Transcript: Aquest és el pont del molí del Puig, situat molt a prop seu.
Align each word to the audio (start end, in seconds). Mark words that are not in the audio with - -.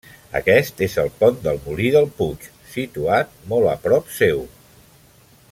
Aquest 0.37 0.79
és 0.85 0.95
el 1.03 1.11
pont 1.19 1.37
del 1.43 1.59
molí 1.65 1.91
del 1.97 2.09
Puig, 2.21 2.47
situat 2.73 3.37
molt 3.53 3.71
a 3.75 3.77
prop 3.85 4.11
seu. 4.19 4.43